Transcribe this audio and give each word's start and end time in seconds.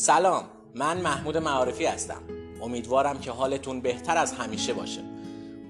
سلام 0.00 0.44
من 0.74 1.00
محمود 1.00 1.36
معارفی 1.36 1.86
هستم. 1.86 2.22
امیدوارم 2.62 3.18
که 3.18 3.30
حالتون 3.30 3.80
بهتر 3.80 4.16
از 4.16 4.32
همیشه 4.32 4.72
باشه. 4.72 5.00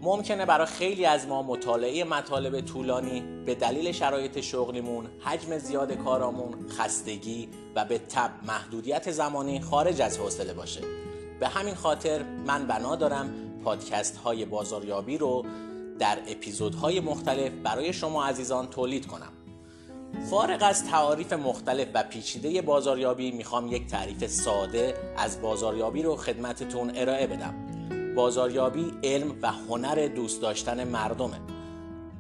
ممکنه 0.03 0.47
برای 0.47 0.67
خیلی 0.67 1.07
از 1.07 1.27
ما 1.27 1.43
مطالعه 1.43 2.05
مطالب 2.05 2.61
طولانی 2.61 3.43
به 3.47 3.55
دلیل 3.55 3.93
شرایط 3.93 4.41
شغلیمون 4.41 5.07
حجم 5.21 5.59
زیاد 5.59 5.93
کارامون 5.93 6.69
خستگی 6.69 7.49
و 7.75 7.85
به 7.85 7.99
تب 7.99 8.31
محدودیت 8.47 9.11
زمانی 9.11 9.61
خارج 9.61 10.01
از 10.01 10.19
حوصله 10.19 10.53
باشه. 10.53 10.81
به 11.41 11.49
همین 11.49 11.75
خاطر 11.75 12.23
من 12.47 12.67
بنا 12.67 12.97
دارم 12.97 13.31
پادکست 13.65 14.17
های 14.17 14.45
بازاریابی 14.45 15.19
رو 15.19 15.45
در 15.99 16.19
اپیزودهای 16.27 17.01
مختلف 17.01 17.53
برای 17.65 17.93
شما 17.93 18.25
عزیزان 18.25 18.67
تولید 18.67 19.07
کنم. 19.07 19.38
فارغ 20.25 20.59
از 20.63 20.87
تعاریف 20.87 21.33
مختلف 21.33 21.89
و 21.95 22.03
پیچیده 22.03 22.63
بازاریابی 22.63 23.31
می‌خوام 23.31 23.73
یک 23.73 23.87
تعریف 23.87 24.27
ساده 24.27 24.95
از 25.17 25.43
بازاریابی 25.43 26.03
رو 26.03 26.17
خدمتتون 26.17 26.93
ارائه 26.95 27.27
بدم 27.27 27.55
بازاریابی 28.17 28.93
علم 29.05 29.37
و 29.43 29.53
هنر 29.53 30.09
دوست 30.09 30.43
داشتن 30.43 30.85
مردمه 30.85 31.41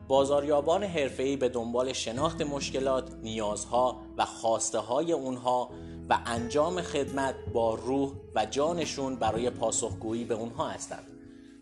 بازاریابان 0.08 0.84
حرفه‌ای 0.84 1.36
به 1.36 1.48
دنبال 1.48 1.92
شناخت 1.92 2.42
مشکلات، 2.42 3.14
نیازها 3.22 4.00
و 4.18 4.24
خواسته 4.24 4.78
های 4.78 5.12
اونها 5.12 5.70
و 6.08 6.18
انجام 6.26 6.82
خدمت 6.82 7.34
با 7.52 7.74
روح 7.74 8.12
و 8.34 8.46
جانشون 8.46 9.16
برای 9.16 9.50
پاسخگویی 9.50 10.24
به 10.24 10.34
اونها 10.34 10.68
هستند. 10.68 11.17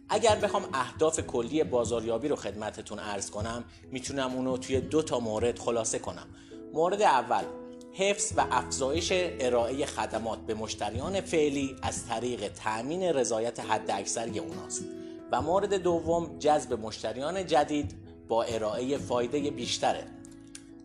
اگر 0.08 0.36
بخوام 0.36 0.64
اهداف 0.74 1.20
کلی 1.20 1.64
بازاریابی 1.64 2.28
رو 2.28 2.36
خدمتتون 2.36 2.98
ارز 2.98 3.30
کنم 3.30 3.64
می‌تونم 3.92 4.34
اونو 4.34 4.56
توی 4.56 4.80
دو 4.80 5.02
تا 5.02 5.20
مورد 5.20 5.58
خلاصه 5.58 5.98
کنم. 5.98 6.26
مورد 6.74 7.02
اول 7.02 7.44
حفظ 7.92 8.32
و 8.36 8.46
افزایش 8.50 9.08
ارائه 9.12 9.86
خدمات 9.86 10.38
به 10.38 10.54
مشتریان 10.54 11.20
فعلی 11.20 11.76
از 11.82 12.06
طریق 12.06 12.48
تأمین 12.48 13.02
رضایت 13.02 13.60
حداکثری 13.60 14.38
اوناست. 14.38 14.84
و 15.32 15.42
مورد 15.42 15.74
دوم 15.74 16.38
جذب 16.38 16.72
مشتریان 16.72 17.46
جدید 17.46 17.94
با 18.28 18.42
ارائه 18.42 18.98
فایده 18.98 19.50
بیشتره. 19.50 20.06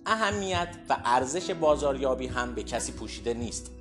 اهمیت 0.05 0.75
و 0.89 0.97
ارزش 1.05 1.51
بازاریابی 1.51 2.27
هم 2.27 2.55
به 2.55 2.63
کسی 2.63 2.91
پوشیده 2.91 3.33
نیست. 3.33 3.71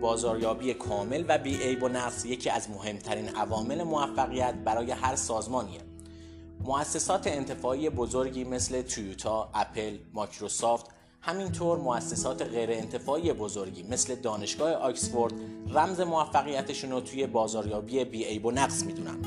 بازاریابی 0.00 0.74
کامل 0.74 1.24
و 1.28 1.38
بی 1.38 1.56
عیب 1.56 1.82
و 1.82 1.88
نقص 1.88 2.24
یکی 2.24 2.50
از 2.50 2.70
مهمترین 2.70 3.28
عوامل 3.28 3.82
موفقیت 3.82 4.54
برای 4.54 4.90
هر 4.90 5.16
سازمانیه. 5.16 5.80
مؤسسات 6.64 7.26
انتفاعی 7.26 7.90
بزرگی 7.90 8.44
مثل 8.44 8.82
تویوتا، 8.82 9.50
اپل، 9.54 9.98
مایکروسافت 10.14 10.86
همینطور 11.20 11.78
مؤسسات 11.78 12.42
غیر 12.42 12.70
انتفاعی 12.72 13.32
بزرگی 13.32 13.82
مثل 13.82 14.14
دانشگاه 14.14 14.72
آکسفورد 14.72 15.34
رمز 15.68 16.00
موفقیتشون 16.00 16.90
رو 16.90 17.00
توی 17.00 17.26
بازاریابی 17.26 18.04
بی 18.04 18.24
عیب 18.24 18.46
و 18.46 18.50
نقص 18.50 18.84
می‌دونن. 18.84 19.18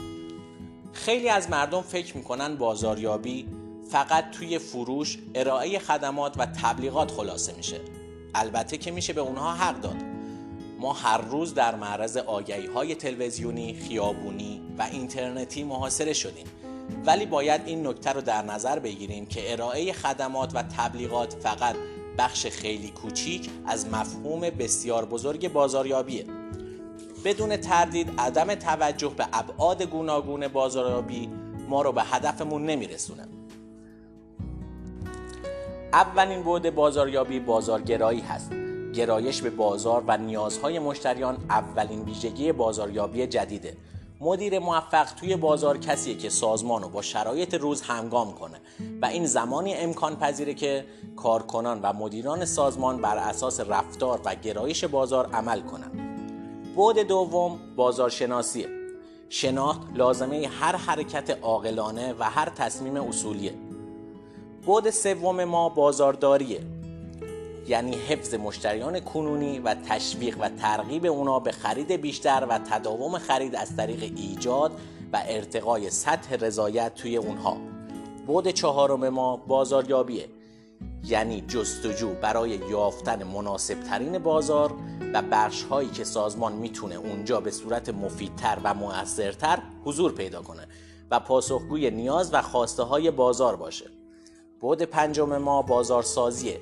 خیلی 0.93 1.29
از 1.29 1.49
مردم 1.49 1.81
فکر 1.81 2.17
می‌کنن 2.17 2.55
بازاریابی 2.55 3.47
فقط 3.89 4.31
توی 4.31 4.59
فروش، 4.59 5.17
ارائه 5.35 5.79
خدمات 5.79 6.37
و 6.37 6.45
تبلیغات 6.45 7.11
خلاصه 7.11 7.53
میشه. 7.53 7.81
البته 8.35 8.77
که 8.77 8.91
میشه 8.91 9.13
به 9.13 9.21
اونها 9.21 9.53
حق 9.53 9.81
داد. 9.81 10.08
ما 10.79 10.93
هر 10.93 11.21
روز 11.21 11.53
در 11.53 11.75
معرض 11.75 12.17
آگهی 12.17 12.65
های 12.65 12.95
تلویزیونی، 12.95 13.73
خیابونی 13.73 14.61
و 14.77 14.81
اینترنتی 14.91 15.63
محاصره 15.63 16.13
شدیم. 16.13 16.45
ولی 17.05 17.25
باید 17.25 17.61
این 17.65 17.87
نکته 17.87 18.11
رو 18.11 18.21
در 18.21 18.41
نظر 18.41 18.79
بگیریم 18.79 19.25
که 19.25 19.51
ارائه 19.51 19.93
خدمات 19.93 20.55
و 20.55 20.63
تبلیغات 20.63 21.33
فقط 21.33 21.75
بخش 22.17 22.47
خیلی 22.47 22.89
کوچیک 22.89 23.49
از 23.65 23.87
مفهوم 23.87 24.41
بسیار 24.41 25.05
بزرگ 25.05 25.53
بازاریابیه. 25.53 26.25
بدون 27.25 27.57
تردید 27.57 28.11
عدم 28.17 28.55
توجه 28.55 29.09
به 29.17 29.27
ابعاد 29.33 29.83
گوناگون 29.83 30.47
بازاریابی 30.47 31.29
ما 31.69 31.81
رو 31.81 31.91
به 31.91 32.03
هدفمون 32.03 32.65
نمیرسونه. 32.65 33.27
اولین 35.93 36.43
بعد 36.43 36.75
بازاریابی 36.75 37.39
بازارگرایی 37.39 38.19
هست. 38.19 38.68
گرایش 38.93 39.41
به 39.41 39.49
بازار 39.49 40.03
و 40.07 40.17
نیازهای 40.17 40.79
مشتریان 40.79 41.37
اولین 41.49 42.01
ویژگی 42.01 42.51
بازاریابی 42.51 43.27
جدیده 43.27 43.77
مدیر 44.21 44.59
موفق 44.59 45.13
توی 45.13 45.35
بازار 45.35 45.77
کسیه 45.77 46.15
که 46.15 46.29
سازمان 46.29 46.81
رو 46.81 46.89
با 46.89 47.01
شرایط 47.01 47.53
روز 47.53 47.81
همگام 47.81 48.33
کنه 48.33 48.59
و 49.01 49.05
این 49.05 49.25
زمانی 49.25 49.73
امکان 49.73 50.15
پذیره 50.15 50.53
که 50.53 50.85
کارکنان 51.15 51.79
و 51.81 51.93
مدیران 51.93 52.45
سازمان 52.45 53.01
بر 53.01 53.17
اساس 53.17 53.59
رفتار 53.59 54.21
و 54.25 54.35
گرایش 54.35 54.85
بازار 54.85 55.29
عمل 55.33 55.61
کنند. 55.61 56.09
بعد 56.77 56.99
دوم 57.07 57.59
بازارشناسیه. 57.75 58.69
شناخت 59.29 59.81
لازمه 59.95 60.47
هر 60.47 60.75
حرکت 60.75 61.29
عاقلانه 61.41 62.15
و 62.19 62.23
هر 62.23 62.49
تصمیم 62.49 62.97
اصولیه. 62.97 63.53
بعد 64.67 64.89
سوم 64.89 65.43
ما 65.43 65.69
بازارداریه. 65.69 66.78
یعنی 67.69 67.95
حفظ 67.95 68.33
مشتریان 68.33 68.99
کنونی 68.99 69.59
و 69.59 69.73
تشویق 69.73 70.37
و 70.39 70.49
ترغیب 70.49 71.05
اونا 71.05 71.39
به 71.39 71.51
خرید 71.51 71.91
بیشتر 71.91 72.47
و 72.49 72.57
تداوم 72.57 73.17
خرید 73.17 73.55
از 73.55 73.75
طریق 73.75 74.03
ایجاد 74.03 74.71
و 75.13 75.23
ارتقای 75.25 75.89
سطح 75.89 76.35
رضایت 76.35 76.95
توی 76.95 77.17
اونها. 77.17 77.57
بود 78.27 78.47
چهارم 78.47 79.09
ما 79.09 79.37
بازاریابیه. 79.37 80.29
یعنی 81.03 81.41
جستجو 81.41 82.13
برای 82.13 82.49
یافتن 82.49 83.23
مناسب 83.23 83.83
ترین 83.83 84.17
بازار 84.17 84.73
و 85.13 85.21
بخش 85.31 85.63
هایی 85.63 85.89
که 85.89 86.03
سازمان 86.03 86.53
می‌تونه 86.53 86.95
اونجا 86.95 87.39
به 87.39 87.51
صورت 87.51 87.89
مفیدتر 87.89 88.57
و 88.63 88.73
موثرتر 88.73 89.59
حضور 89.85 90.11
پیدا 90.11 90.41
کنه 90.41 90.67
و 91.11 91.19
پاسخگوی 91.19 91.91
نیاز 91.91 92.33
و 92.33 92.41
خواسته 92.41 92.83
های 92.83 93.11
بازار 93.11 93.55
باشه. 93.55 93.85
بود 94.59 94.81
پنجم 94.81 95.37
ما 95.37 95.61
بازارسازیه. 95.61 96.59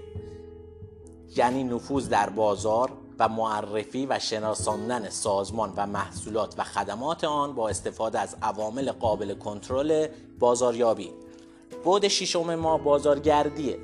یعنی 1.35 1.63
نفوذ 1.63 2.09
در 2.09 2.29
بازار 2.29 2.91
و 3.19 3.29
معرفی 3.29 4.05
و 4.05 4.19
شناساندن 4.19 5.09
سازمان 5.09 5.73
و 5.77 5.87
محصولات 5.87 6.55
و 6.57 6.63
خدمات 6.63 7.23
آن 7.23 7.55
با 7.55 7.69
استفاده 7.69 8.19
از 8.19 8.35
عوامل 8.41 8.91
قابل 8.91 9.33
کنترل 9.33 10.07
بازاریابی. 10.39 11.09
بود 11.83 12.07
ششم 12.07 12.55
ما 12.55 12.77
بازارگردیه. 12.77 13.79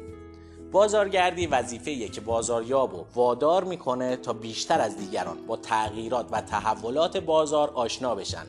بازارگردی 0.72 1.48
وظیفه‌ایه 1.48 2.10
که 2.10 2.22
بازاریاب 2.22 2.94
و 2.94 3.06
وادار 3.16 3.64
می‌کنه 3.64 4.16
تا 4.16 4.34
بیشتر 4.34 4.82
از 4.82 4.98
دیگران 4.98 5.38
با 5.48 5.58
تغییرات 5.58 6.28
و 6.32 6.42
تحولات 6.42 7.18
بازار 7.18 7.70
آشنا 7.70 8.16
بشن. 8.16 8.46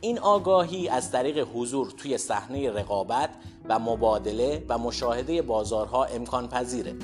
این 0.00 0.18
آگاهی 0.18 0.88
از 0.88 1.10
طریق 1.10 1.48
حضور 1.54 1.90
توی 1.90 2.18
صحنه 2.18 2.70
رقابت 2.70 3.30
و 3.68 3.78
مبادله 3.78 4.64
و 4.68 4.78
مشاهده 4.78 5.42
بازارها 5.42 6.04
امکان 6.04 6.48
پذیره 6.48 6.94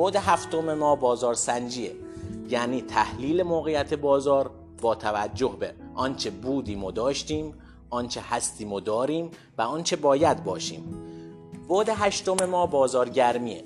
بعد 0.00 0.16
هفتم 0.16 0.74
ما 0.74 0.96
بازار 0.96 1.34
سنجیه. 1.34 1.92
یعنی 2.48 2.82
تحلیل 2.82 3.42
موقعیت 3.42 3.94
بازار 3.94 4.50
با 4.82 4.94
توجه 4.94 5.56
به 5.60 5.74
آنچه 5.94 6.30
بودیم 6.30 6.84
و 6.84 6.92
داشتیم 6.92 7.54
آنچه 7.90 8.20
هستیم 8.30 8.72
و 8.72 8.80
داریم 8.80 9.30
و 9.58 9.62
آنچه 9.62 9.96
باید 9.96 10.44
باشیم. 10.44 10.84
بعد 11.68 11.88
هشتم 11.88 12.44
ما 12.46 12.66
بازارگرمیه 12.66 13.64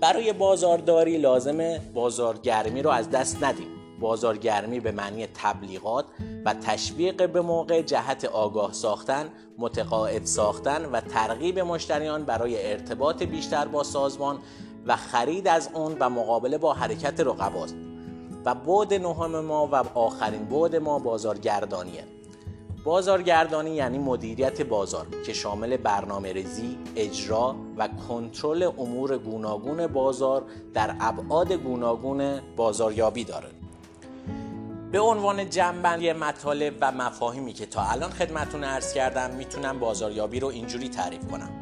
برای 0.00 0.32
بازارداری 0.32 1.18
لازمه 1.18 1.80
بازارگرمی 1.94 2.82
رو 2.82 2.90
از 2.90 3.10
دست 3.10 3.44
ندیم. 3.44 3.68
بازارگرمی 4.00 4.80
به 4.80 4.92
معنی 4.92 5.26
تبلیغات 5.26 6.04
و 6.44 6.54
تشویق 6.54 7.30
به 7.30 7.40
موقع 7.40 7.82
جهت 7.82 8.24
آگاه 8.24 8.72
ساختن، 8.72 9.28
متقاعد 9.58 10.24
ساختن 10.24 10.84
و 10.84 11.00
ترغیب 11.00 11.58
مشتریان 11.58 12.24
برای 12.24 12.72
ارتباط 12.72 13.22
بیشتر 13.22 13.68
با 13.68 13.82
سازمان 13.82 14.38
و 14.88 14.96
خرید 14.96 15.48
از 15.48 15.68
اون 15.74 15.96
و 16.00 16.10
مقابله 16.10 16.58
با 16.58 16.72
حرکت 16.72 17.20
رقباست 17.20 17.76
و 18.44 18.54
بعد 18.54 18.94
نهم 18.94 19.40
ما 19.40 19.68
و 19.72 19.74
آخرین 19.94 20.44
بعد 20.44 20.76
ما 20.76 20.98
بازارگردانیه. 20.98 22.04
بازارگردانی 22.84 23.70
یعنی 23.70 23.98
مدیریت 23.98 24.62
بازار 24.62 25.06
که 25.26 25.32
شامل 25.32 25.76
برنامه 25.76 26.32
ریزی، 26.32 26.78
اجرا 26.96 27.56
و 27.76 27.88
کنترل 28.08 28.62
امور 28.78 29.18
گوناگون 29.18 29.86
بازار 29.86 30.42
در 30.74 30.96
ابعاد 31.00 31.52
گوناگون 31.52 32.40
بازاریابی 32.56 33.24
داره. 33.24 33.48
به 34.92 35.00
عنوان 35.00 35.50
جنبندی 35.50 36.12
مطالب 36.12 36.74
و 36.80 36.92
مفاهیمی 36.92 37.52
که 37.52 37.66
تا 37.66 37.82
الان 37.82 38.10
خدمتون 38.10 38.64
عرض 38.64 38.92
کردم 38.92 39.30
می‌تونم 39.30 39.78
بازاریابی 39.78 40.40
رو 40.40 40.48
اینجوری 40.48 40.88
تعریف 40.88 41.26
کنم. 41.26 41.57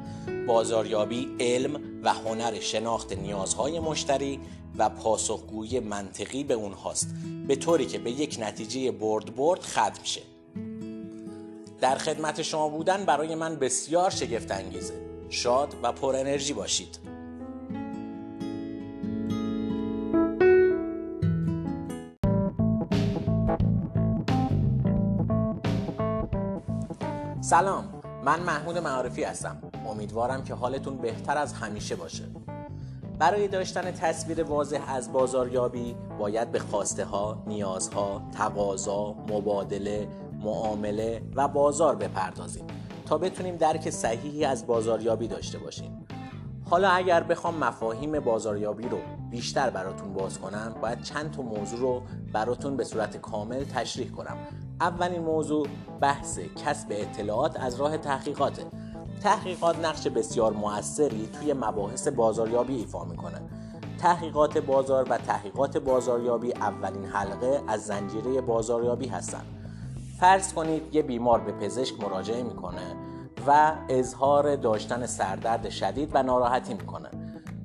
بازاریابی 0.47 1.37
علم 1.41 1.81
و 2.03 2.15
هنر 2.15 2.61
شناخت 2.61 3.13
نیازهای 3.13 3.81
مشتری 3.81 4.41
و 4.79 4.89
پاسخگویی 4.89 5.81
منطقی 5.81 6.45
به 6.45 6.55
اونهاست 6.55 7.15
به 7.49 7.57
طوری 7.57 7.87
که 7.87 7.99
به 7.99 8.11
یک 8.11 8.37
نتیجه 8.41 8.91
برد 8.91 9.37
برد 9.37 9.61
ختم 9.61 10.05
شه. 10.05 10.23
در 11.81 11.99
خدمت 11.99 12.43
شما 12.43 12.69
بودن 12.69 13.05
برای 13.05 13.35
من 13.35 13.57
بسیار 13.57 14.11
شگفت 14.11 14.51
انگیزه 14.51 14.95
شاد 15.29 15.75
و 15.83 15.93
پر 15.93 16.17
انرژی 16.17 16.53
باشید. 16.53 16.99
سلام 27.41 27.85
من 28.25 28.41
محمود 28.41 28.79
معارفی 28.79 29.23
هستم. 29.23 29.66
امیدوارم 29.91 30.45
که 30.45 30.55
حالتون 30.55 30.97
بهتر 30.97 31.39
از 31.39 31.53
همیشه 31.53 31.97
باشه. 31.97 32.25
برای 33.19 33.49
داشتن 33.49 33.91
تصویر 33.91 34.43
واضح 34.43 34.83
از 34.89 35.13
بازاریابی 35.13 35.97
باید 36.19 36.53
به 36.53 36.59
خواسته 36.59 37.05
ها، 37.05 37.43
نیازها، 37.47 38.23
تقاضا، 38.33 39.13
مبادله، 39.13 40.09
معامله 40.41 41.23
و 41.35 41.49
بازار 41.49 41.97
بپردازیم 41.97 42.65
تا 43.07 43.19
بتونیم 43.19 43.57
درک 43.57 43.91
صحیحی 43.91 44.45
از 44.45 44.67
بازاریابی 44.67 45.29
داشته 45.29 45.59
باشیم. 45.59 46.07
حالا 46.71 46.89
اگر 46.89 47.23
بخوام 47.23 47.59
مفاهیم 47.59 48.21
بازاریابی 48.21 48.89
رو 48.89 48.99
بیشتر 49.31 49.71
براتون 49.71 50.15
باز 50.15 50.39
کنم 50.39 50.75
باید 50.83 51.03
چند 51.03 51.31
تا 51.31 51.43
موضوع 51.43 51.81
رو 51.81 52.03
براتون 52.33 52.77
به 52.77 52.85
صورت 52.85 53.17
کامل 53.17 53.65
تشریح 53.65 54.11
کنم. 54.11 54.37
اولین 54.81 55.23
موضوع 55.23 55.67
بحث 56.01 56.39
کسب 56.39 56.87
اطلاعات 56.91 57.61
از 57.61 57.81
راه 57.81 57.99
تحقیقاته. 57.99 58.63
تحقیقات 59.23 59.85
نقش 59.85 60.07
بسیار 60.07 60.53
موثری 60.53 61.29
توی 61.41 61.53
مباحث 61.53 62.09
بازاریابی 62.09 62.77
ایفا 62.77 63.05
می‌کنه. 63.05 63.41
تحقیقات 63.99 64.59
بازار 64.59 65.07
و 65.11 65.19
تحقیقات 65.19 65.79
بازاریابی 65.79 66.53
اولین 66.53 67.05
حلقه 67.05 67.63
از 67.67 67.87
زنجیره 67.87 68.41
بازاریابی 68.41 69.07
هستند 69.09 69.47
فرض 70.21 70.53
کنید 70.53 70.95
یه 70.95 71.03
بیمار 71.03 71.41
به 71.41 71.53
پزشک 71.53 72.01
مراجعه 72.01 72.43
می‌کنه 72.43 72.97
و 73.47 73.73
اظهار 73.89 74.57
داشتن 74.57 75.07
سردرد 75.07 75.71
شدید 75.71 76.11
و 76.15 76.23
ناراحتی 76.23 76.75
می‌کنه 76.75 77.09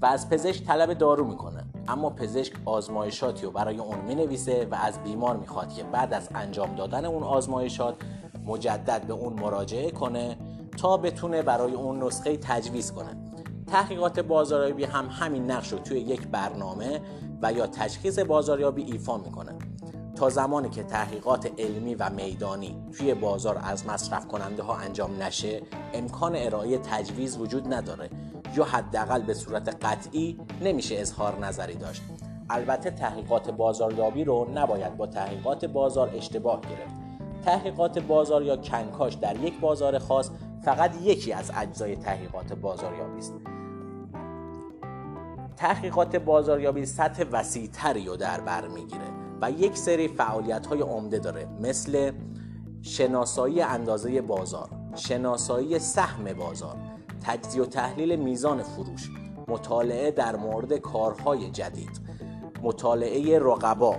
و 0.02 0.06
از 0.06 0.30
پزشک 0.30 0.66
طلب 0.66 0.94
دارو 0.94 1.26
می‌کنه. 1.26 1.64
اما 1.88 2.10
پزشک 2.10 2.54
آزمایشاتی 2.66 3.46
رو 3.46 3.52
برای 3.52 3.78
اون 3.78 4.00
می‌نویسه 4.00 4.68
و 4.72 4.76
از 4.76 5.04
بیمار 5.04 5.38
می‌خواد 5.38 5.74
که 5.74 5.84
بعد 5.84 6.14
از 6.14 6.30
انجام 6.36 6.76
دادن 6.76 7.06
اون 7.06 7.24
آزمایشات 7.24 7.96
مجدد 8.46 9.02
به 9.08 9.14
اون 9.14 9.34
مراجعه 9.34 9.92
کنه 9.92 10.38
تا 10.82 10.98
بتونه 10.98 11.42
برای 11.42 11.74
اون 11.74 12.04
نسخه 12.04 12.38
تجویز 12.38 12.92
کنه. 12.92 13.18
تحقیقات 13.68 14.20
بازاریابی 14.20 14.84
هم 14.84 15.08
همین 15.10 15.52
نقش 15.52 15.74
رو 15.74 15.80
توی 15.80 16.00
یک 16.00 16.28
برنامه 16.28 17.02
و 17.42 17.54
یا 17.54 17.68
تشخیص 17.68 18.20
بازاریابی 18.20 18.84
ایفا 18.84 19.18
می‌کنه. 19.18 19.52
تا 20.16 20.30
زمانی 20.30 20.70
که 20.70 20.84
تحقیقات 20.84 21.52
علمی 21.60 21.96
و 21.96 22.10
میدانی 22.10 22.84
توی 22.98 23.14
بازار 23.14 23.62
از 23.64 23.88
مصرف 23.88 24.28
کننده 24.28 24.64
ها 24.64 24.76
انجام 24.76 25.24
نشه 25.24 25.62
امکان 25.94 26.36
ارائه 26.36 26.78
تجویز 26.78 27.38
وجود 27.38 27.74
نداره. 27.74 28.10
یا 28.56 28.64
حداقل 28.64 29.22
به 29.22 29.34
صورت 29.34 29.86
قطعی 29.86 30.38
نمیشه 30.62 30.96
اظهار 31.00 31.46
نظری 31.46 31.76
داشت. 31.76 32.02
البته 32.50 32.92
تحقیقات 32.92 33.52
بازاریابی 33.52 34.24
رو 34.24 34.48
نباید 34.56 34.98
با 34.98 35.08
تحقیقات 35.08 35.66
بازار 35.66 36.12
اشتباه 36.16 36.62
گرفت. 36.62 37.02
تحقیقات 37.46 38.00
بازار 38.00 38.44
یا 38.44 38.58
کنکاش 38.58 39.14
در 39.14 39.44
یک 39.44 39.60
بازار 39.60 40.00
خاص 40.00 40.30
فقط 40.64 41.02
یکی 41.02 41.34
از 41.34 41.52
اجزای 41.56 41.96
تحقیقات 41.96 42.54
بازاریابی 42.54 43.20
است. 43.20 43.34
تحقیقات 45.58 46.16
بازاریابی 46.16 46.86
سطح 46.86 47.24
وسیعتری 47.32 48.06
رو 48.06 48.16
در 48.16 48.42
بر 48.42 48.68
می‌گیره 48.68 49.08
و 49.42 49.52
یک 49.52 49.78
سری 49.78 50.08
فعالیت 50.08 50.66
های 50.66 50.82
عمده 50.82 51.20
داره 51.20 51.48
مثل 51.60 52.12
شناسایی 52.82 53.62
اندازه 53.62 54.22
بازار 54.22 54.70
شناسایی 54.96 55.80
سهم 55.80 56.34
بازار 56.34 56.78
تجزیه 57.24 57.62
و 57.62 57.66
تحلیل 57.66 58.16
میزان 58.16 58.64
فروش 58.64 59.10
مطالعه 59.48 60.12
در 60.12 60.36
مورد 60.36 60.74
کارهای 60.74 61.50
جدید 61.52 62.02
مطالعه 62.64 63.40
رقبا 63.40 63.96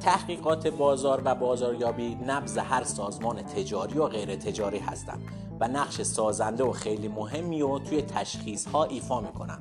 تحقیقات 0.00 0.66
بازار 0.66 1.22
و 1.24 1.34
بازاریابی 1.34 2.18
نبز 2.26 2.58
هر 2.58 2.84
سازمان 2.84 3.42
تجاری 3.42 3.98
و 3.98 4.06
غیر 4.06 4.36
تجاری 4.36 4.78
هستند 4.78 5.22
و 5.60 5.68
نقش 5.68 6.02
سازنده 6.02 6.64
و 6.64 6.72
خیلی 6.72 7.08
مهمی 7.08 7.60
رو 7.60 7.78
توی 7.78 8.02
تشخیص 8.02 8.66
ها 8.66 8.84
ایفا 8.84 9.20
می‌کنن. 9.20 9.58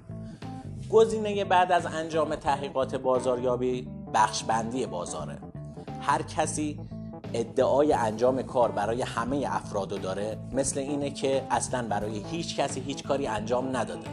گزینه 0.90 1.46
بعد 1.46 1.72
از 1.72 1.86
انجام 1.86 2.36
تحقیقات 2.36 2.96
بازاریابی 2.96 3.88
بخش 4.14 4.44
بندی 4.44 4.86
بازاره. 4.86 5.38
هر 6.02 6.22
کسی 6.22 6.80
ادعای 7.34 7.94
انجام 7.94 8.42
کار 8.42 8.72
برای 8.72 9.02
همه 9.02 9.46
افراد 9.50 10.02
داره 10.02 10.38
مثل 10.54 10.80
اینه 10.80 11.10
که 11.10 11.44
اصلا 11.50 11.88
برای 11.88 12.24
هیچ 12.32 12.56
کسی 12.56 12.80
هیچ 12.80 13.04
کاری 13.04 13.28
انجام 13.28 13.78
نداده. 13.78 14.08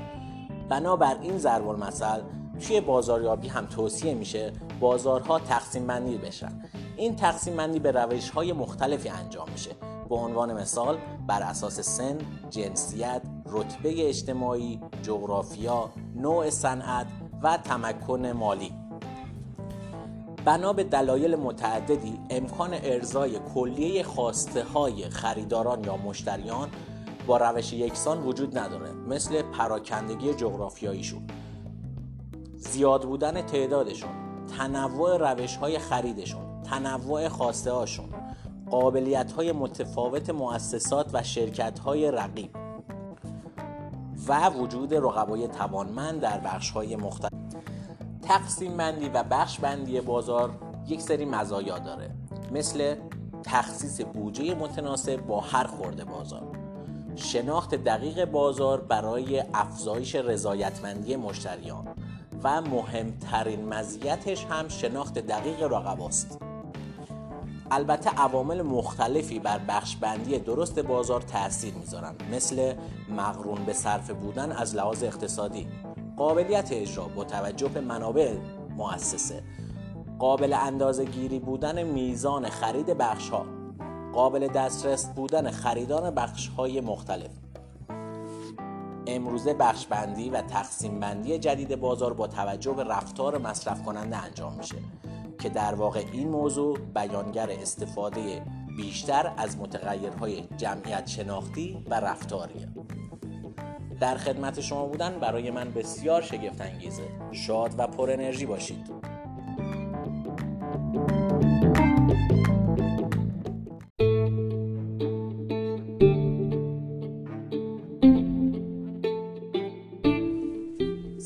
بنابر 0.69 1.17
این 1.23 1.39
ضرب 1.39 1.69
المثل 1.69 2.21
توی 2.61 2.81
بازاریابی 2.81 3.49
هم 3.49 3.67
توصیه 3.67 4.15
میشه 4.15 4.53
بازارها 4.81 5.39
تقسیم 5.39 5.87
بندی 5.87 6.19
بشن. 6.19 6.63
این 6.97 7.17
تقسیم 7.17 7.57
بندی 7.57 7.79
به 7.79 7.91
روش 7.91 8.31
های 8.31 8.53
مختلفی 8.53 9.09
انجام 9.09 9.49
میشه. 9.53 9.71
به 10.09 10.15
عنوان 10.15 10.53
مثال 10.53 10.99
بر 11.27 11.43
اساس 11.43 11.81
سن، 11.81 12.19
جنسیت، 12.51 13.23
رتبه 13.47 14.09
اجتماعی، 14.09 14.81
جغرافیا، 15.03 15.91
نوع 16.17 16.51
صنعت 16.51 17.07
و 17.43 17.57
تمکن 17.57 18.27
مالی. 18.27 18.73
بنا 20.45 20.73
به 20.73 20.85
دلایل 20.85 21.37
متعددی 21.37 22.21
امکان 22.31 22.75
ارزای 22.83 23.39
کلیه 23.55 24.03
خواسته 24.03 24.65
های 24.65 25.11
خریداران 25.11 25.85
یا 25.85 25.97
مشتریان 25.97 26.69
با 27.27 27.37
روش 27.37 27.73
یکسان 27.73 28.23
وجود 28.23 28.59
نداره 28.59 28.93
مثل 28.93 29.43
پراکندگی 29.43 30.35
جغرافیاییشون. 30.35 31.27
زیاد 32.57 33.05
بودن 33.05 33.43
تعدادشون. 33.43 34.26
تنوع 34.47 35.17
روش 35.17 35.57
های 35.57 35.79
خریدشون 35.79 36.63
تنوع 36.63 37.29
خواسته 37.29 37.73
هاشون 37.73 38.09
قابلیت 38.71 39.33
های 39.33 39.53
متفاوت 39.53 40.31
مؤسسات 40.31 41.11
و 41.13 41.23
شرکت 41.23 41.79
های 41.79 42.11
رقیب 42.11 42.51
و 44.29 44.51
وجود 44.51 44.95
رقبای 44.95 45.49
توانمند 45.49 46.21
در 46.21 46.39
بخش 46.39 46.71
های 46.71 46.97
مختلف. 46.97 47.33
تقسیم 48.23 48.77
بندی 48.77 49.09
و 49.09 49.23
بخش 49.23 49.59
بندی 49.59 50.01
بازار 50.01 50.51
یک 50.89 51.01
سری 51.01 51.25
مزایا 51.25 51.79
داره 51.79 52.11
مثل 52.53 52.95
تخصیص 53.43 54.01
بودجه 54.01 54.55
متناسب 54.55 55.17
با 55.17 55.41
هر 55.41 55.67
خورده 55.67 56.05
بازار 56.05 56.43
شناخت 57.17 57.75
دقیق 57.75 58.25
بازار 58.25 58.81
برای 58.81 59.45
افزایش 59.55 60.15
رضایتمندی 60.15 61.17
مشتریان 61.17 61.89
و 62.45 62.63
مهمترین 62.63 63.69
مزیتش 63.69 64.45
هم 64.45 64.69
شناخت 64.69 65.19
دقیق 65.19 65.63
رقباست 65.63 66.39
البته 67.71 68.11
عوامل 68.11 68.63
مختلفی 68.63 69.39
بر 69.39 69.59
بخش 69.69 69.97
بندی 69.97 70.39
درست 70.39 70.79
بازار 70.79 71.21
تاثیر 71.21 71.75
می‌ذارن 71.75 72.15
مثل 72.33 72.75
مقرون 73.09 73.65
به 73.65 73.73
صرف 73.73 74.11
بودن 74.11 74.53
از 74.53 74.77
لحاظ 74.77 75.03
اقتصادی 75.03 75.69
قابلیت 76.17 76.69
اجرا 76.73 77.05
با 77.05 77.25
توجه 77.25 77.69
به 77.69 77.81
منابع 77.81 78.35
مؤسسه 78.77 79.43
قابل 80.19 80.53
اندازه 80.53 81.05
گیری 81.05 81.39
بودن 81.39 81.83
میزان 81.83 82.49
خرید 82.49 82.87
بخش 82.87 83.29
ها 83.29 83.47
قابل 84.13 84.49
دسترس 84.49 85.07
بودن 85.07 85.51
خریدان 85.51 86.11
بخش 86.11 86.49
های 86.49 86.81
مختلف. 86.81 87.31
امروزه 89.07 89.55
بخش 89.55 89.87
بندی 89.87 90.31
و 90.31 90.41
تقسیم 90.43 91.01
بندی 91.01 91.39
جدید 91.39 91.77
بازار 91.77 92.15
با 92.15 92.27
توجه 92.27 92.73
به 92.73 92.85
رفتار 92.85 93.39
مصرف 93.39 93.83
کننده 93.83 94.17
انجام 94.17 94.53
میشه 94.53 94.77
که 95.39 95.49
در 95.49 95.75
واقع 95.75 96.05
این 96.13 96.29
موضوع 96.29 96.79
بیانگر 96.79 97.51
استفاده 97.51 98.43
بیشتر 98.77 99.33
از 99.37 99.59
متغیرهای 99.59 100.43
جمعیت 100.57 101.07
شناختی 101.07 101.85
و 101.91 101.95
رفتاریه. 101.95 102.69
در 104.01 104.17
خدمت 104.17 104.61
شما 104.61 104.87
بودن 104.87 105.19
برای 105.21 105.51
من 105.51 105.71
بسیار 105.73 106.23
شگفت 106.23 106.61
انگیزه 106.61 107.09
شاد 107.33 107.75
و 107.79 107.87
پر 107.87 108.11
انرژی 108.11 108.47
باشید. 108.47 108.91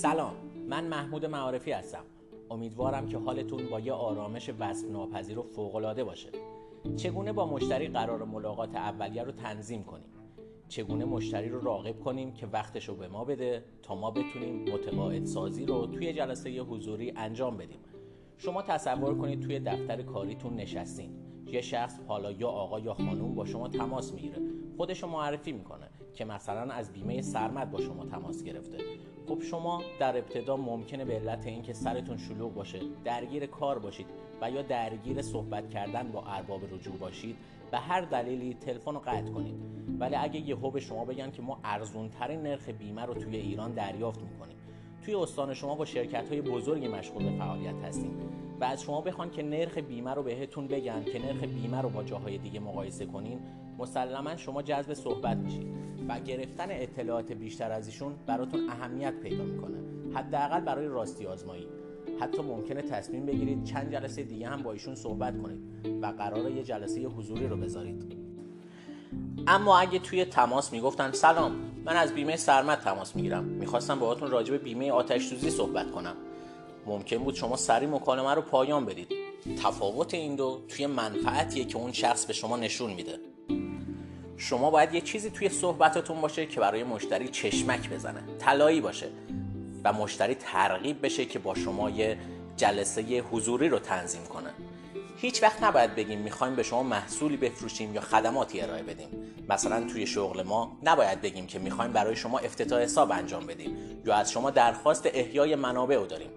سلام 0.00 0.34
من 0.68 0.84
محمود 0.84 1.26
معارفی 1.26 1.72
هستم. 1.72 2.04
امیدوارم 2.50 3.06
که 3.06 3.18
حالتون 3.18 3.68
با 3.70 3.80
یه 3.80 3.92
آرامش 3.92 4.50
وصف 4.58 4.88
ناپذیر 4.88 5.38
و 5.38 5.42
فوقالعاده 5.42 6.04
باشه. 6.04 6.28
چگونه 6.96 7.32
با 7.32 7.46
مشتری 7.46 7.88
قرار 7.88 8.24
ملاقات 8.24 8.74
اولیه 8.74 9.22
رو 9.22 9.32
تنظیم 9.32 9.84
کنیم؟ 9.84 10.08
چگونه 10.68 11.04
مشتری 11.04 11.48
رو 11.48 11.60
راقب 11.60 12.00
کنیم 12.00 12.32
که 12.32 12.46
وقتش 12.46 12.88
رو 12.88 12.94
به 12.94 13.08
ما 13.08 13.24
بده 13.24 13.64
تا 13.82 13.94
ما 13.94 14.10
بتونیم 14.10 14.72
متقاعد 14.72 15.24
سازی 15.24 15.66
رو 15.66 15.86
توی 15.86 16.12
جلسه 16.12 16.60
حضوری 16.60 17.12
انجام 17.16 17.56
بدیم؟ 17.56 17.80
شما 18.38 18.62
تصور 18.62 19.18
کنید 19.18 19.40
توی 19.40 19.60
دفتر 19.60 20.02
کاریتون 20.02 20.54
نشستین. 20.54 21.29
یه 21.52 21.60
شخص 21.60 22.00
حالا 22.08 22.32
یا 22.32 22.48
آقا 22.48 22.80
یا 22.80 22.94
خانوم 22.94 23.34
با 23.34 23.44
شما 23.44 23.68
تماس 23.68 24.12
می‌گیره. 24.12 24.36
خودش 24.76 25.04
معرفی 25.04 25.52
می‌کنه 25.52 25.86
که 26.14 26.24
مثلا 26.24 26.72
از 26.72 26.92
بیمه 26.92 27.22
سرمد 27.22 27.70
با 27.70 27.80
شما 27.80 28.04
تماس 28.04 28.44
گرفته. 28.44 28.78
خب 29.28 29.42
شما 29.42 29.82
در 30.00 30.16
ابتدا 30.16 30.56
ممکنه 30.56 31.04
به 31.04 31.14
علت 31.14 31.46
اینکه 31.46 31.72
سرتون 31.72 32.16
شلوغ 32.16 32.54
باشه 32.54 32.80
درگیر 33.04 33.46
کار 33.46 33.78
باشید 33.78 34.06
و 34.40 34.50
یا 34.50 34.62
درگیر 34.62 35.22
صحبت 35.22 35.70
کردن 35.70 36.12
با 36.12 36.24
ارباب 36.26 36.74
رجوع 36.74 36.96
باشید 36.96 37.36
به 37.70 37.78
هر 37.78 38.00
دلیلی 38.00 38.54
تلفن 38.54 38.94
رو 38.94 39.00
قطع 39.00 39.30
کنید. 39.30 39.54
ولی 39.98 40.14
اگه 40.14 40.40
یهو 40.40 40.70
به 40.70 40.80
شما 40.80 41.04
بگن 41.04 41.30
که 41.30 41.42
ما 41.42 41.60
ارزون 41.64 42.08
ترین 42.08 42.42
نرخ 42.42 42.68
بیمه 42.68 43.04
رو 43.04 43.14
توی 43.14 43.36
ایران 43.36 43.72
دریافت 43.72 44.22
می‌کنیم. 44.22 44.56
توی 45.04 45.14
استان 45.14 45.54
شما 45.54 45.74
با 45.74 45.84
شرکت 45.84 46.28
های 46.28 46.40
بزرگی 46.40 46.88
مشغول 46.88 47.24
به 47.24 47.38
فعالیت 47.38 47.74
هستیم 47.84 48.10
و 48.60 48.64
از 48.64 48.82
شما 48.82 49.00
بخوان 49.00 49.30
که 49.30 49.42
نرخ 49.42 49.78
بیمه 49.78 50.14
رو 50.14 50.22
بهتون 50.22 50.66
بگن 50.66 51.04
که 51.04 51.18
نرخ 51.18 51.44
بیمه 51.44 51.80
رو 51.80 51.88
با 51.88 52.02
جاهای 52.02 52.38
دیگه 52.38 52.60
مقایسه 52.60 53.06
کنین 53.06 53.40
مسلما 53.78 54.36
شما 54.36 54.62
جذب 54.62 54.94
صحبت 54.94 55.36
میشید 55.36 55.66
و 56.08 56.20
گرفتن 56.20 56.66
اطلاعات 56.70 57.32
بیشتر 57.32 57.72
از 57.72 57.86
ایشون 57.86 58.14
براتون 58.26 58.68
اهمیت 58.68 59.14
پیدا 59.14 59.44
می‌کنه. 59.44 59.78
حداقل 60.14 60.60
برای 60.60 60.86
راستی 60.86 61.26
آزمایی. 61.26 61.66
حتی 62.20 62.42
ممکنه 62.42 62.82
تصمیم 62.82 63.26
بگیرید 63.26 63.64
چند 63.64 63.92
جلسه 63.92 64.22
دیگه 64.22 64.48
هم 64.48 64.62
با 64.62 64.72
ایشون 64.72 64.94
صحبت 64.94 65.42
کنید 65.42 65.60
و 66.02 66.06
قرار 66.06 66.50
یه 66.50 66.62
جلسه 66.62 67.00
حضوری 67.00 67.46
رو 67.46 67.56
بذارید. 67.56 68.19
اما 69.50 69.78
اگه 69.78 69.98
توی 69.98 70.24
تماس 70.24 70.72
می‌گفتن 70.72 71.12
سلام 71.12 71.52
من 71.84 71.96
از 71.96 72.14
بیمه 72.14 72.36
سرمد 72.36 72.78
تماس 72.78 73.16
می‌گیرم. 73.16 73.44
می‌خواستم 73.44 73.98
باهاتون 73.98 74.30
راجع 74.30 74.50
به 74.50 74.58
بیمه 74.58 74.92
آتش 74.92 75.26
سوزی 75.26 75.50
صحبت 75.50 75.90
کنم. 75.90 76.16
ممکن 76.86 77.18
بود 77.18 77.34
شما 77.34 77.56
سری 77.56 77.86
مکالمه 77.86 78.34
رو 78.34 78.42
پایان 78.42 78.86
بدید. 78.86 79.08
تفاوت 79.62 80.14
این 80.14 80.36
دو 80.36 80.60
توی 80.68 80.86
منفعتیه 80.86 81.64
که 81.64 81.76
اون 81.76 81.92
شخص 81.92 82.26
به 82.26 82.32
شما 82.32 82.56
نشون 82.56 82.92
میده. 82.92 83.18
شما 84.36 84.70
باید 84.70 84.94
یه 84.94 85.00
چیزی 85.00 85.30
توی 85.30 85.48
صحبتتون 85.48 86.20
باشه 86.20 86.46
که 86.46 86.60
برای 86.60 86.84
مشتری 86.84 87.28
چشمک 87.28 87.90
بزنه 87.90 88.22
طلایی 88.38 88.80
باشه 88.80 89.08
و 89.84 89.92
مشتری 89.92 90.34
ترغیب 90.34 91.04
بشه 91.04 91.24
که 91.24 91.38
با 91.38 91.54
شما 91.54 91.90
یه 91.90 92.18
جلسه 92.56 93.02
حضوری 93.02 93.68
رو 93.68 93.78
تنظیم 93.78 94.22
کنه. 94.24 94.50
هیچ 95.20 95.42
وقت 95.42 95.62
نباید 95.62 95.94
بگیم 95.94 96.18
می‌خوایم 96.18 96.56
به 96.56 96.62
شما 96.62 96.82
محصولی 96.82 97.36
بفروشیم 97.36 97.94
یا 97.94 98.00
خدماتی 98.00 98.60
ارائه 98.60 98.82
بدیم. 98.82 99.08
مثلا 99.48 99.86
توی 99.92 100.06
شغل 100.06 100.42
ما 100.42 100.78
نباید 100.82 101.20
بگیم 101.20 101.46
که 101.46 101.58
می‌خوایم 101.58 101.92
برای 101.92 102.16
شما 102.16 102.38
افتتاح 102.38 102.82
حساب 102.82 103.12
انجام 103.12 103.46
بدیم 103.46 103.76
یا 104.06 104.14
از 104.14 104.32
شما 104.32 104.50
درخواست 104.50 105.08
احیای 105.14 105.54
منابع 105.54 105.96
رو 105.96 106.06
داریم. 106.06 106.30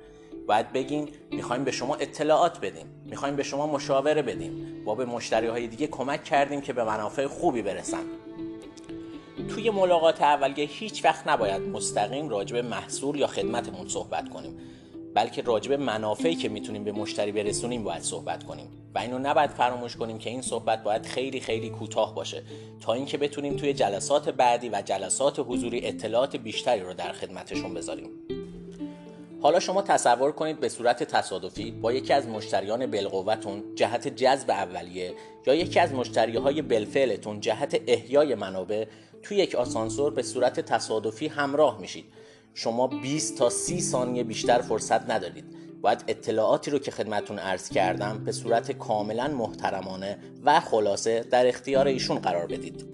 باید 0.48 0.74
بگیم 0.74 1.08
می‌خوایم 1.32 1.64
به 1.64 1.72
شما 1.72 1.96
اطلاعات 1.96 2.60
بدیم 2.60 2.86
می‌خوایم 3.06 3.36
به 3.36 3.44
شما 3.44 3.68
مشاوره 3.68 4.22
بدیم. 4.22 4.84
و 4.88 4.96
به 4.96 5.06
مشتری 5.06 5.48
های 5.48 5.68
دیگه 5.68 5.88
کمک 5.88 6.24
کردیم 6.24 6.62
که 6.62 6.74
به 6.74 6.84
منافع 6.84 7.28
خوبی 7.28 7.62
برسن. 7.62 8.04
توی 9.50 9.70
ملاقات 9.70 10.22
اولیه 10.22 10.66
هیچ 10.66 11.06
وقت 11.06 11.28
نباید 11.28 11.62
مستقیم 11.62 12.30
راجب 12.30 12.56
محصول 12.56 13.16
یا 13.16 13.28
خدمتمون 13.28 13.88
صحبت 13.88 14.30
کنیم. 14.30 14.60
بلکه 15.16 15.42
راجب 15.42 15.74
منافعی 15.74 16.36
که 16.36 16.50
می‌تونیم 16.50 16.84
به 16.84 16.92
مشتری 16.92 17.32
برسونیم 17.32 17.84
باید 17.84 18.02
صحبت 18.02 18.44
کنیم. 18.44 18.68
و 18.96 19.00
اینو 19.00 19.20
نباید 19.20 19.50
فراموش 19.50 19.96
کنیم 19.96 20.18
که 20.18 20.30
این 20.30 20.42
صحبت 20.42 20.84
باید 20.84 21.06
خیلی 21.06 21.40
خیلی 21.40 21.70
کوتاه 21.70 22.16
باشه. 22.16 22.44
تا 22.82 22.94
اینکه 22.94 23.18
بتونیم 23.18 23.56
توی 23.56 23.74
جلسات 23.74 24.30
بعدی 24.30 24.70
و 24.70 24.82
جلسات 24.86 25.40
حضوری 25.40 25.88
اطلاعات 25.88 26.36
بیشتری 26.36 26.82
رو 26.82 26.94
در 26.94 27.12
خدمتشون 27.12 27.74
بذاریم. 27.74 28.10
حالا 29.42 29.60
شما 29.60 29.82
تصور 29.82 30.32
کنید 30.32 30.60
به 30.60 30.70
صورت 30.70 31.04
تصادفی 31.04 31.72
با 31.72 31.94
یکی 31.94 32.14
از 32.14 32.28
مشتریان 32.28 32.86
بالقوتون 32.86 33.64
جهت 33.76 34.08
جذب 34.08 34.52
اولیه 34.52 35.14
یا 35.48 35.56
یکی 35.56 35.80
از 35.80 35.94
مشتری 35.94 36.38
های 36.38 36.62
بلفعلتون 36.62 37.40
جهت 37.40 37.82
احیای 37.88 38.36
منابع 38.36 38.86
توی 39.24 39.38
یک 39.38 39.56
آسانسور 39.56 40.14
به 40.14 40.24
صورت 40.24 40.60
تصادفی 40.60 41.28
همراه 41.28 41.80
میشید. 41.80 42.06
شما 42.54 42.88
20 42.88 43.38
تا 43.38 43.50
30 43.50 43.82
ثانیه 43.82 44.24
بیشتر 44.24 44.62
فرصت 44.62 45.10
ندارید. 45.10 45.46
باید 45.82 46.04
اطلاعاتی 46.08 46.72
رو 46.72 46.80
که 46.80 46.92
خدمتون 46.92 47.40
عرض 47.40 47.70
کردم 47.70 48.24
به 48.24 48.32
صورت 48.32 48.72
کاملا 48.72 49.28
محترمانه 49.28 50.18
و 50.44 50.60
خلاصه 50.60 51.24
در 51.32 51.48
اختیار 51.48 51.88
ایشون 51.88 52.20
قرار 52.20 52.48
بدید. 52.48 52.86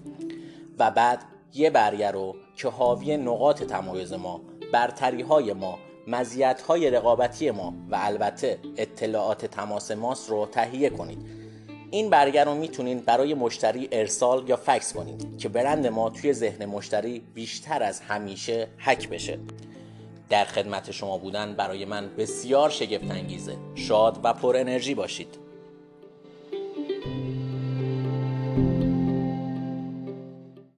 و 0.78 0.90
بعد 0.90 1.24
یه 1.54 1.70
برگه 1.70 2.10
رو 2.10 2.36
که 2.56 2.68
حاوی 2.68 3.16
نقاط 3.16 3.62
تمایز 3.62 4.12
ما 4.12 4.40
برتری 4.72 5.22
های 5.22 5.52
ما 5.52 5.78
مزیت 6.06 6.62
های 6.62 6.90
رقابتی 6.90 7.50
ما 7.50 7.74
و 7.90 7.98
البته 8.00 8.58
اطلاعات 8.76 9.46
تماس 9.46 9.90
ماست 9.90 10.30
رو 10.30 10.46
تهیه 10.46 10.90
کنید. 10.90 11.39
این 11.90 12.10
برگر 12.10 12.44
رو 12.44 12.54
می‌تونید 12.54 13.04
برای 13.04 13.34
مشتری 13.34 13.88
ارسال 13.92 14.48
یا 14.48 14.56
فکس 14.56 14.92
کنید 14.92 15.38
که 15.38 15.48
برند 15.48 15.86
ما 15.86 16.10
توی 16.10 16.32
ذهن 16.32 16.66
مشتری 16.66 17.22
بیشتر 17.34 17.82
از 17.82 18.00
همیشه 18.00 18.68
حک 18.78 19.08
بشه. 19.08 19.38
در 20.28 20.44
خدمت 20.44 20.90
شما 20.90 21.18
بودن 21.18 21.54
برای 21.54 21.84
من 21.84 22.10
بسیار 22.18 22.70
شگفت 22.70 23.10
انگیزه 23.10 23.56
شاد 23.74 24.20
و 24.24 24.32
پر 24.32 24.56
انرژی 24.56 24.94
باشید. 24.94 25.49